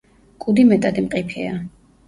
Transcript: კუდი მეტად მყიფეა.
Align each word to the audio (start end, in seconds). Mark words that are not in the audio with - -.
კუდი 0.45 0.63
მეტად 0.71 0.97
მყიფეა. 1.09 1.53